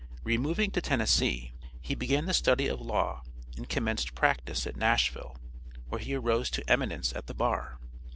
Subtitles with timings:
[0.23, 3.21] Removing to Tennessee he began the study of law
[3.55, 5.37] and commenced practice at Nashville,
[5.89, 7.77] where he arose to eminence at the bar.